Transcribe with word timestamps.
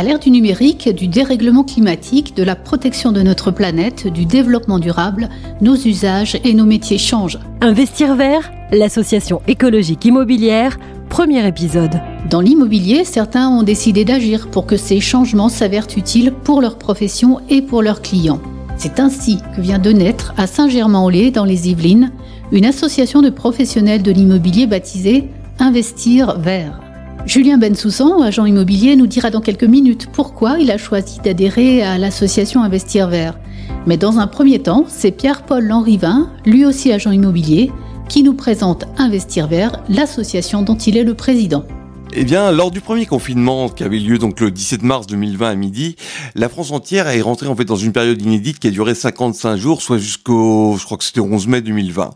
À 0.00 0.02
l'ère 0.02 0.18
du 0.18 0.30
numérique, 0.30 0.88
du 0.88 1.08
dérèglement 1.08 1.62
climatique, 1.62 2.34
de 2.34 2.42
la 2.42 2.56
protection 2.56 3.12
de 3.12 3.20
notre 3.20 3.50
planète, 3.50 4.06
du 4.06 4.24
développement 4.24 4.78
durable, 4.78 5.28
nos 5.60 5.76
usages 5.76 6.40
et 6.42 6.54
nos 6.54 6.64
métiers 6.64 6.96
changent. 6.96 7.38
Investir 7.60 8.14
vert, 8.14 8.50
l'association 8.72 9.42
écologique 9.46 10.06
immobilière, 10.06 10.78
premier 11.10 11.46
épisode. 11.46 12.00
Dans 12.30 12.40
l'immobilier, 12.40 13.04
certains 13.04 13.50
ont 13.50 13.62
décidé 13.62 14.06
d'agir 14.06 14.48
pour 14.50 14.64
que 14.64 14.78
ces 14.78 15.00
changements 15.00 15.50
s'avèrent 15.50 15.88
utiles 15.94 16.32
pour 16.32 16.62
leur 16.62 16.78
profession 16.78 17.40
et 17.50 17.60
pour 17.60 17.82
leurs 17.82 18.00
clients. 18.00 18.40
C'est 18.78 19.00
ainsi 19.00 19.36
que 19.54 19.60
vient 19.60 19.78
de 19.78 19.92
naître 19.92 20.32
à 20.38 20.46
Saint-Germain-en-Laye, 20.46 21.30
dans 21.30 21.44
les 21.44 21.68
Yvelines, 21.68 22.10
une 22.52 22.64
association 22.64 23.20
de 23.20 23.28
professionnels 23.28 24.02
de 24.02 24.12
l'immobilier 24.12 24.66
baptisée 24.66 25.28
Investir 25.58 26.38
vert. 26.38 26.89
Julien 27.26 27.58
Bensoussan, 27.58 28.22
agent 28.22 28.46
immobilier, 28.46 28.96
nous 28.96 29.06
dira 29.06 29.30
dans 29.30 29.40
quelques 29.40 29.64
minutes 29.64 30.08
pourquoi 30.12 30.58
il 30.58 30.70
a 30.70 30.78
choisi 30.78 31.20
d'adhérer 31.20 31.82
à 31.82 31.98
l'association 31.98 32.62
Investir 32.62 33.08
Vert. 33.08 33.38
Mais 33.86 33.96
dans 33.96 34.18
un 34.18 34.26
premier 34.26 34.58
temps, 34.58 34.84
c'est 34.88 35.10
Pierre-Paul 35.10 35.64
Lanrivin, 35.64 36.30
lui 36.46 36.64
aussi 36.64 36.90
agent 36.92 37.10
immobilier, 37.10 37.70
qui 38.08 38.22
nous 38.22 38.34
présente 38.34 38.86
Investir 38.96 39.46
Vert, 39.46 39.82
l'association 39.88 40.62
dont 40.62 40.76
il 40.76 40.96
est 40.96 41.04
le 41.04 41.14
président. 41.14 41.64
Eh 42.12 42.24
bien, 42.24 42.50
lors 42.50 42.72
du 42.72 42.80
premier 42.80 43.06
confinement 43.06 43.68
qui 43.68 43.84
avait 43.84 44.00
lieu 44.00 44.18
donc 44.18 44.40
le 44.40 44.50
17 44.50 44.82
mars 44.82 45.06
2020 45.06 45.48
à 45.48 45.54
midi, 45.54 45.94
la 46.34 46.48
France 46.48 46.72
entière 46.72 47.06
est 47.06 47.20
rentrée 47.20 47.46
en 47.46 47.54
fait 47.54 47.64
dans 47.64 47.76
une 47.76 47.92
période 47.92 48.20
inédite 48.20 48.58
qui 48.58 48.66
a 48.66 48.70
duré 48.70 48.96
55 48.96 49.56
jours, 49.56 49.80
soit 49.80 49.98
jusqu'au, 49.98 50.76
je 50.76 50.84
crois 50.84 50.98
que 50.98 51.04
c'était 51.04 51.20
11 51.20 51.46
mai 51.46 51.60
2020. 51.60 52.10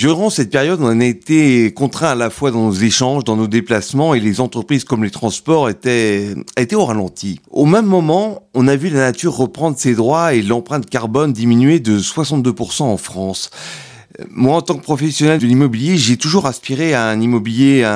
Durant 0.00 0.30
cette 0.30 0.48
période, 0.48 0.80
on 0.80 0.98
a 0.98 1.04
été 1.04 1.74
contraint 1.74 2.12
à 2.12 2.14
la 2.14 2.30
fois 2.30 2.50
dans 2.50 2.64
nos 2.64 2.72
échanges, 2.72 3.22
dans 3.22 3.36
nos 3.36 3.46
déplacements, 3.46 4.14
et 4.14 4.20
les 4.20 4.40
entreprises 4.40 4.84
comme 4.84 5.04
les 5.04 5.10
transports 5.10 5.68
étaient, 5.68 6.34
étaient 6.56 6.74
au 6.74 6.86
ralenti. 6.86 7.38
Au 7.50 7.66
même 7.66 7.84
moment, 7.84 8.48
on 8.54 8.66
a 8.66 8.76
vu 8.76 8.88
la 8.88 9.00
nature 9.00 9.36
reprendre 9.36 9.76
ses 9.76 9.94
droits 9.94 10.32
et 10.32 10.40
l'empreinte 10.40 10.88
carbone 10.88 11.34
diminuer 11.34 11.80
de 11.80 11.98
62% 11.98 12.84
en 12.84 12.96
France. 12.96 13.50
Moi, 14.30 14.56
en 14.56 14.62
tant 14.62 14.76
que 14.76 14.82
professionnel 14.82 15.38
de 15.38 15.46
l'immobilier, 15.46 15.98
j'ai 15.98 16.16
toujours 16.16 16.46
aspiré 16.46 16.94
à 16.94 17.04
un 17.08 17.20
immobilier 17.20 17.86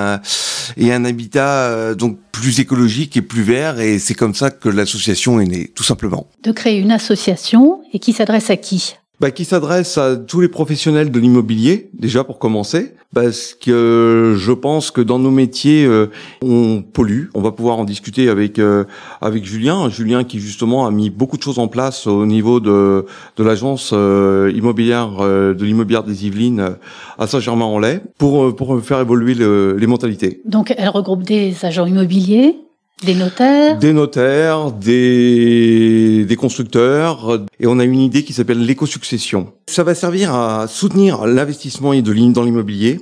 et 0.77 0.93
un 0.93 1.05
habitat 1.07 1.71
euh, 1.71 1.95
donc 1.95 2.19
plus 2.33 2.61
écologique 2.61 3.17
et 3.17 3.23
plus 3.23 3.45
vert, 3.45 3.81
et 3.81 3.99
c'est 3.99 4.13
comme 4.13 4.35
ça 4.35 4.51
que 4.51 4.69
l'association 4.69 5.41
est 5.41 5.47
née, 5.47 5.73
tout 5.75 5.85
simplement. 5.85 6.27
De 6.43 6.53
créer 6.53 6.79
une 6.81 6.93
association 6.93 7.81
et 7.95 7.99
qui 7.99 8.13
s'adresse 8.13 8.51
à 8.51 8.59
qui? 8.59 8.97
Bah, 9.25 9.31
qui 9.31 9.47
s'adresse 9.47 9.97
à 9.97 10.17
tous 10.17 10.43
les 10.43 10.49
professionnels 10.49 11.11
de 11.11 11.19
l'immobilier, 11.19 11.89
déjà 11.95 12.25
pour 12.25 12.39
commencer, 12.39 12.93
parce 13.15 13.55
que 13.59 14.35
je 14.37 14.53
pense 14.53 14.91
que 14.91 15.01
dans 15.01 15.19
nos 15.19 15.31
métiers, 15.31 15.87
euh, 15.87 16.09
on 16.43 16.83
pollue. 16.83 17.29
On 17.33 17.41
va 17.41 17.51
pouvoir 17.51 17.79
en 17.79 17.85
discuter 17.85 18.29
avec 18.29 18.59
euh, 18.59 18.85
avec 19.23 19.47
Julien, 19.47 19.89
Julien 19.89 20.25
qui 20.25 20.41
justement 20.41 20.87
a 20.87 20.91
mis 20.91 21.09
beaucoup 21.09 21.39
de 21.39 21.43
choses 21.43 21.59
en 21.59 21.69
place 21.69 22.07
au 22.07 22.27
niveau 22.27 22.61
de 22.61 23.07
de 23.39 23.43
l'agence 23.43 23.93
euh, 23.95 24.53
immobilière 24.55 25.13
de 25.17 25.65
l'immobilière 25.65 26.03
des 26.03 26.27
Yvelines 26.27 26.77
à 27.17 27.27
Saint-Germain-en-Laye 27.27 28.01
pour 28.19 28.55
pour 28.55 28.79
faire 28.83 29.01
évoluer 29.01 29.33
les 29.33 29.87
mentalités. 29.87 30.43
Donc, 30.45 30.75
elle 30.77 30.91
regroupe 30.91 31.23
des 31.23 31.65
agents 31.65 31.87
immobiliers, 31.87 32.57
des 33.03 33.93
notaires 33.93 34.73
Des 34.73 36.37
constructeurs. 36.39 37.45
Et 37.61 37.67
on 37.67 37.79
a 37.79 37.85
une 37.85 38.01
idée 38.01 38.25
qui 38.25 38.33
s'appelle 38.33 38.65
l'éco-succession. 38.65 39.53
Ça 39.69 39.85
va 39.85 39.95
servir 39.95 40.35
à 40.35 40.67
soutenir 40.69 41.27
l'investissement 41.27 41.93
dans 41.95 42.43
l'immobilier, 42.43 43.01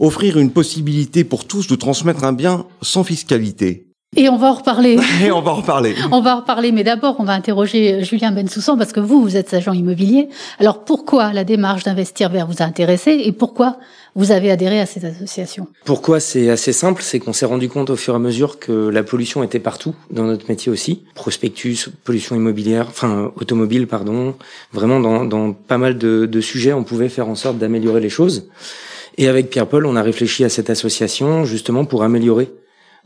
offrir 0.00 0.38
une 0.38 0.50
possibilité 0.50 1.24
pour 1.24 1.46
tous 1.46 1.66
de 1.66 1.76
transmettre 1.76 2.24
un 2.24 2.32
bien 2.32 2.66
sans 2.82 3.04
fiscalité. 3.04 3.87
Et 4.18 4.28
on 4.28 4.36
va 4.36 4.48
en 4.48 4.54
reparler. 4.54 4.98
Et 5.24 5.30
on 5.30 5.40
va 5.40 5.52
en 5.52 5.54
reparler. 5.54 5.94
on 6.10 6.20
va 6.20 6.34
en 6.34 6.40
reparler, 6.40 6.72
mais 6.72 6.82
d'abord, 6.82 7.14
on 7.20 7.24
va 7.24 7.34
interroger 7.34 8.02
Julien 8.02 8.32
Bensoussan 8.32 8.76
parce 8.76 8.92
que 8.92 8.98
vous, 8.98 9.22
vous 9.22 9.36
êtes 9.36 9.54
agent 9.54 9.72
immobilier. 9.72 10.28
Alors, 10.58 10.82
pourquoi 10.84 11.32
la 11.32 11.44
démarche 11.44 11.84
d'investir 11.84 12.28
vers 12.28 12.48
vous 12.48 12.60
a 12.60 12.64
intéressé 12.64 13.12
et 13.12 13.30
pourquoi 13.30 13.76
vous 14.16 14.32
avez 14.32 14.50
adhéré 14.50 14.80
à 14.80 14.86
cette 14.86 15.04
association 15.04 15.68
Pourquoi 15.84 16.18
C'est 16.18 16.50
assez 16.50 16.72
simple, 16.72 17.00
c'est 17.00 17.20
qu'on 17.20 17.32
s'est 17.32 17.46
rendu 17.46 17.68
compte 17.68 17.90
au 17.90 17.96
fur 17.96 18.14
et 18.14 18.16
à 18.16 18.18
mesure 18.18 18.58
que 18.58 18.88
la 18.88 19.04
pollution 19.04 19.44
était 19.44 19.60
partout, 19.60 19.94
dans 20.10 20.24
notre 20.24 20.48
métier 20.48 20.72
aussi. 20.72 21.04
Prospectus, 21.14 21.88
pollution 22.02 22.34
immobilière, 22.34 22.86
enfin 22.88 23.30
automobile, 23.36 23.86
pardon. 23.86 24.34
Vraiment, 24.72 24.98
dans, 24.98 25.26
dans 25.26 25.52
pas 25.52 25.78
mal 25.78 25.96
de, 25.96 26.26
de 26.26 26.40
sujets, 26.40 26.72
on 26.72 26.82
pouvait 26.82 27.08
faire 27.08 27.28
en 27.28 27.36
sorte 27.36 27.58
d'améliorer 27.58 28.00
les 28.00 28.10
choses. 28.10 28.48
Et 29.16 29.28
avec 29.28 29.48
Pierre-Paul, 29.48 29.86
on 29.86 29.94
a 29.94 30.02
réfléchi 30.02 30.42
à 30.42 30.48
cette 30.48 30.70
association 30.70 31.44
justement 31.44 31.84
pour 31.84 32.02
améliorer 32.02 32.50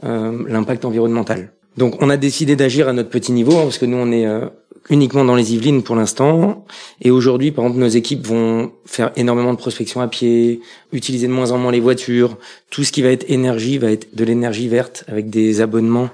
euh, 0.05 0.43
l'impact 0.49 0.85
environnemental. 0.85 1.53
Donc 1.77 2.03
on 2.03 2.11
a 2.11 2.17
décidé 2.17 2.57
d'agir 2.57 2.89
à 2.89 2.93
notre 2.93 3.09
petit 3.09 3.31
niveau 3.31 3.57
hein, 3.57 3.63
parce 3.63 3.79
que 3.79 3.87
nous 3.87 3.97
on 3.97 4.11
est 4.11 4.27
euh, 4.27 4.47
uniquement 4.91 5.25
dans 5.25 5.37
les 5.37 5.55
Yvelines 5.55 5.85
pour 5.85 5.95
l'instant 5.95 6.67
et 7.01 7.13
aujourd'hui 7.13 7.53
par 7.53 7.65
exemple 7.65 7.81
nos 7.81 7.89
équipes 7.89 8.27
vont 8.27 8.73
faire 8.85 9.13
énormément 9.15 9.53
de 9.53 9.59
prospection 9.59 10.01
à 10.01 10.09
pied, 10.09 10.61
utiliser 10.93 11.29
de 11.29 11.33
moins 11.33 11.53
en 11.53 11.59
moins 11.59 11.71
les 11.71 11.79
voitures, 11.79 12.37
tout 12.69 12.83
ce 12.83 12.91
qui 12.91 13.01
va 13.01 13.11
être 13.11 13.31
énergie 13.31 13.79
va 13.79 13.93
être 13.93 14.13
de 14.17 14.25
l'énergie 14.25 14.67
verte 14.67 15.05
avec 15.07 15.31
des 15.31 15.61
abonnements 15.61 16.11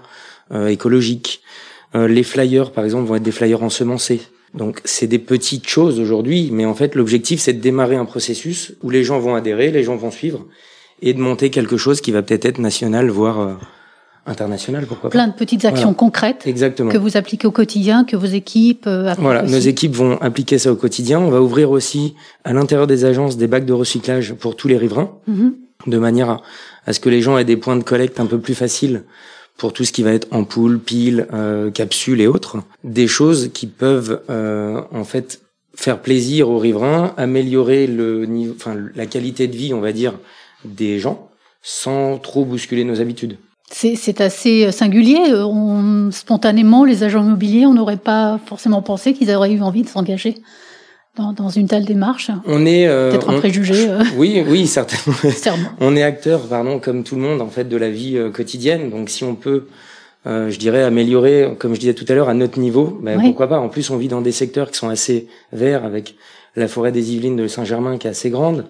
euh, 0.53 0.67
écologiques. 0.67 1.41
les 1.95 2.25
flyers 2.25 2.73
par 2.73 2.85
exemple 2.85 3.09
vont 3.09 3.15
être 3.15 3.23
des 3.23 3.33
flyers 3.33 3.63
ensemencés. 3.63 4.21
Donc 4.53 4.83
c'est 4.85 5.07
des 5.07 5.19
petites 5.19 5.67
choses 5.67 5.99
aujourd'hui 5.99 6.51
mais 6.53 6.67
en 6.67 6.75
fait 6.75 6.95
l'objectif 6.95 7.41
c'est 7.41 7.55
de 7.55 7.63
démarrer 7.63 7.97
un 7.97 8.05
processus 8.05 8.75
où 8.83 8.91
les 8.91 9.03
gens 9.03 9.19
vont 9.19 9.35
adhérer, 9.35 9.71
les 9.71 9.83
gens 9.83 9.97
vont 9.97 10.11
suivre 10.11 10.45
et 11.01 11.15
de 11.15 11.21
monter 11.21 11.49
quelque 11.49 11.79
chose 11.79 12.03
qui 12.03 12.13
va 12.13 12.21
peut-être 12.21 12.45
être 12.45 12.59
national 12.59 13.09
voire 13.09 13.57
international, 14.29 14.87
pourquoi 14.87 15.11
Plein 15.11 15.29
de 15.29 15.33
petites 15.33 15.65
actions 15.65 15.95
concrètes 15.95 16.47
Exactement. 16.47 16.91
que 16.91 16.99
vous 16.99 17.17
appliquez 17.17 17.47
au 17.47 17.51
quotidien, 17.51 18.05
que 18.05 18.17
vos 18.17 18.27
équipes 18.27 18.87
euh, 18.87 19.15
Voilà, 19.19 19.43
nos 19.43 19.59
équipes 19.59 19.95
vont 19.95 20.19
appliquer 20.21 20.59
ça 20.59 20.73
au 20.73 20.77
quotidien. 20.77 21.19
On 21.21 21.31
va 21.31 21.43
ouvrir 21.43 21.71
aussi 21.71 22.15
à 22.45 22.53
l'intérieur 22.53 22.87
des 22.87 23.05
agences 23.05 23.37
des 23.37 23.47
bacs 23.47 23.67
de 23.67 23.73
recyclage 23.73 24.35
pour 24.35 24.57
tous 24.57 24.69
les 24.69 24.77
riverains, 24.77 25.11
mhm. 25.27 25.55
de 25.87 25.99
manière 25.99 26.31
à, 26.31 26.43
à, 26.87 26.93
ce 26.93 27.01
que 27.01 27.09
les 27.09 27.23
gens 27.23 27.39
aient 27.39 27.45
des 27.45 27.57
points 27.57 27.77
de 27.77 27.85
collecte 27.85 28.21
un 28.21 28.27
peu 28.27 28.39
plus 28.39 28.55
faciles 28.55 29.05
pour 29.59 29.73
tout 29.73 29.85
ce 29.85 29.93
qui 29.93 30.03
va 30.03 30.13
être 30.13 30.29
ampoules, 30.31 30.79
piles, 30.79 31.27
euh, 31.35 31.71
capsules 31.71 32.21
et 32.21 32.27
autres. 32.27 32.59
Des 32.85 33.09
choses 33.09 33.51
qui 33.53 33.67
peuvent 33.67 34.23
euh, 34.31 34.81
en 34.93 35.05
fait 35.05 35.43
faire 35.75 36.01
plaisir 36.01 36.49
aux 36.49 36.59
riverains, 36.59 37.13
améliorer 37.17 37.87
le 37.87 38.25
niveau, 38.25 38.55
enfin 38.57 38.77
la 38.95 39.07
qualité 39.07 39.49
de 39.49 39.57
vie, 39.57 39.75
on 39.75 39.81
va 39.81 39.93
dire, 39.93 40.15
des 40.65 40.99
gens, 40.99 41.29
sans 41.61 42.19
trop 42.19 42.45
bousculer 42.45 42.85
nos 42.85 43.01
habitudes. 43.01 43.37
C'est 43.71 44.21
assez 44.21 44.67
euh, 44.67 44.71
singulier. 44.71 45.19
Euh, 45.31 45.45
on, 45.45 46.11
spontanément, 46.11 46.85
les 46.85 47.05
agents 47.05 47.23
immobiliers, 47.23 47.67
on 47.67 47.75
n'aurait 47.75 47.99
pas 47.99 48.41
forcément 48.47 48.83
pensé 48.83 49.13
qu'ils 49.13 49.31
auraient 49.31 49.53
eu 49.53 49.61
envie 49.61 49.83
de 49.83 49.89
s'engager 49.89 50.37
dans, 51.17 51.33
dans, 51.33 51.51
une 51.51 51.69
telle 51.69 51.85
démarche. 51.85 52.31
On 52.47 52.65
est 52.65 52.87
euh, 52.87 53.11
peut-être 53.11 53.31
un 53.31 53.39
préjugé. 53.39 53.89
Oui, 54.17 54.43
oui, 54.47 54.67
certainement. 54.67 55.19
on 55.81 55.97
est 55.97 56.03
acteur, 56.03 56.41
pardon, 56.49 56.79
comme 56.79 57.05
tout 57.05 57.17
le 57.17 57.21
monde 57.21 57.43
en 57.43 57.49
fait 57.49 57.65
de 57.65 57.77
la 57.77 57.91
vie 57.91 58.19
quotidienne. 58.33 58.91
Donc, 58.91 59.11
si 59.11 59.25
on 59.25 59.35
peut, 59.35 59.67
je 60.25 60.57
dirais, 60.57 60.83
améliorer, 60.83 61.55
comme 61.59 61.75
je 61.75 61.81
disais 61.81 61.95
tout 61.95 62.07
à 62.09 62.15
l'heure, 62.15 62.29
à 62.29 62.35
notre 62.35 62.59
niveau, 62.59 62.99
ben, 63.03 63.21
pourquoi 63.21 63.49
pas. 63.49 63.59
En 63.59 63.69
plus, 63.69 63.91
on 63.91 63.97
vit 63.97 64.09
dans 64.09 64.23
des 64.23 64.33
secteurs 64.33 64.71
qui 64.71 64.79
sont 64.79 64.89
assez 64.89 65.29
verts, 65.53 65.85
avec 65.85 66.15
la 66.57 66.69
forêt 66.69 66.93
des 66.93 67.13
Yvelines 67.13 67.37
de 67.37 67.49
Saint-Germain 67.49 67.99
qui 67.99 68.07
est 68.07 68.11
assez 68.11 68.31
grande. 68.31 68.65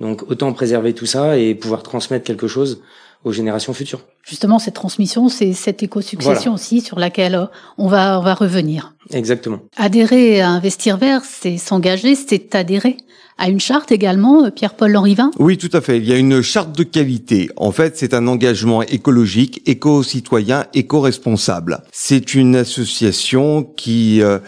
Donc, 0.00 0.22
autant 0.30 0.52
préserver 0.52 0.92
tout 0.92 1.06
ça 1.06 1.38
et 1.38 1.54
pouvoir 1.54 1.82
transmettre 1.82 2.24
quelque 2.24 2.46
chose 2.48 2.82
aux 3.24 3.32
générations 3.32 3.72
futures. 3.72 4.00
Justement, 4.22 4.58
cette 4.58 4.74
transmission, 4.74 5.28
c'est 5.28 5.52
cette 5.52 5.82
éco-succession 5.82 6.54
aussi 6.54 6.80
sur 6.80 6.98
laquelle 6.98 7.34
euh, 7.34 7.46
on 7.78 7.88
va, 7.88 8.20
on 8.20 8.22
va 8.22 8.34
revenir. 8.34 8.94
Exactement. 9.10 9.60
Adhérer 9.76 10.40
à 10.40 10.50
Investir 10.50 10.96
Vert, 10.96 11.22
c'est 11.24 11.56
s'engager, 11.56 12.14
c'est 12.14 12.54
adhérer 12.54 12.96
à 13.36 13.48
une 13.48 13.60
charte 13.60 13.90
également, 13.90 14.44
euh, 14.44 14.50
Pierre-Paul 14.50 14.92
Lanrivin 14.92 15.30
Oui, 15.38 15.58
tout 15.58 15.70
à 15.72 15.80
fait. 15.80 15.98
Il 15.98 16.04
y 16.04 16.12
a 16.12 16.16
une 16.16 16.40
charte 16.40 16.76
de 16.76 16.84
qualité. 16.84 17.50
En 17.56 17.72
fait, 17.72 17.96
c'est 17.96 18.14
un 18.14 18.28
engagement 18.28 18.82
écologique, 18.82 19.62
éco-citoyen, 19.66 20.66
éco-responsable. 20.72 21.82
C'est 21.90 22.34
une 22.34 22.54
association 22.54 23.64
qui 23.64 24.22
euh, 24.22 24.38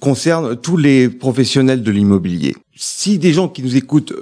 concerne 0.00 0.56
tous 0.56 0.76
les 0.76 1.08
professionnels 1.08 1.82
de 1.82 1.90
l'immobilier. 1.90 2.54
Si 2.76 3.18
des 3.18 3.32
gens 3.32 3.48
qui 3.48 3.62
nous 3.62 3.76
écoutent 3.76 4.14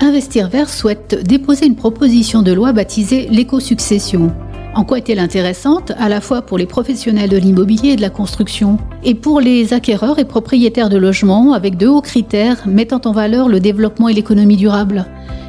Investir 0.01 0.49
Vert 0.49 0.69
souhaite 0.69 1.23
déposer 1.23 1.65
une 1.65 1.75
proposition 1.75 2.41
de 2.41 2.51
loi 2.51 2.73
baptisée 2.73 3.27
l'éco-succession. 3.29 4.33
En 4.75 4.83
quoi 4.83 4.99
est-elle 4.99 5.19
intéressante 5.19 5.91
à 5.97 6.09
la 6.09 6.21
fois 6.21 6.41
pour 6.41 6.57
les 6.57 6.65
professionnels 6.65 7.29
de 7.29 7.37
l'immobilier 7.37 7.89
et 7.89 7.95
de 7.95 8.01
la 8.01 8.09
construction 8.09 8.77
et 9.03 9.15
pour 9.15 9.41
les 9.41 9.73
acquéreurs 9.73 10.19
et 10.19 10.25
propriétaires 10.25 10.89
de 10.89 10.97
logements 10.97 11.53
avec 11.53 11.75
de 11.75 11.87
hauts 11.87 12.01
critères 12.01 12.67
mettant 12.67 13.01
en 13.05 13.11
valeur 13.11 13.49
le 13.49 13.59
développement 13.59 14.09
et 14.09 14.13
l'économie 14.13 14.57
durable? 14.57 15.05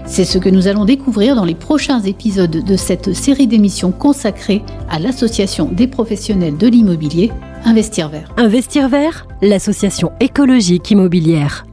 C'est 0.06 0.25
ce 0.25 0.38
que 0.38 0.49
nous 0.49 0.67
allons 0.67 0.84
découvrir 0.84 1.37
dans 1.37 1.44
les 1.44 1.55
prochains 1.55 2.00
épisodes 2.00 2.64
de 2.64 2.76
cette 2.76 3.14
série 3.14 3.46
d'émissions 3.46 3.93
consacrée 3.93 4.62
à 4.88 4.99
l'association 4.99 5.69
des 5.70 5.87
professionnels 5.87 6.56
de 6.56 6.67
l'immobilier 6.67 7.31
Investir 7.64 8.08
Vert. 8.08 8.32
Investir 8.37 8.88
Vert, 8.88 9.28
l'association 9.43 10.11
écologique 10.19 10.90
immobilière. 10.90 11.64